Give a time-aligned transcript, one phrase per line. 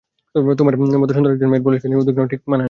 [0.59, 2.59] তোমার মতো সুন্দরী একজন মেয়ের পুলিশকে নিয়ে উদ্বিগ্ন হওয়া ঠিক মানায় না।